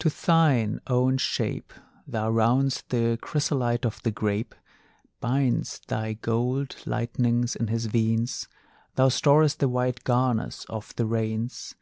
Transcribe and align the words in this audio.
To 0.00 0.10
thine 0.10 0.82
own 0.88 1.16
shape 1.16 1.72
Thou 2.06 2.28
round'st 2.30 2.90
the 2.90 3.16
chrysolite 3.22 3.86
of 3.86 4.02
the 4.02 4.10
grape, 4.10 4.54
Bind'st 5.22 5.86
thy 5.86 6.12
gold 6.20 6.76
lightnings 6.84 7.56
in 7.56 7.68
his 7.68 7.86
veins; 7.86 8.46
Thou 8.96 9.08
storest 9.08 9.58
the 9.58 9.70
white 9.70 10.04
garners 10.04 10.66
of 10.68 10.94
the 10.96 11.06
rains. 11.06 11.76